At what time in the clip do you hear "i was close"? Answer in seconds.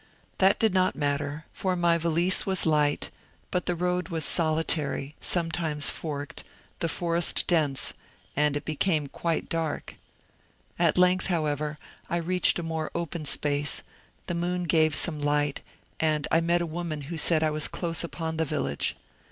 17.43-18.03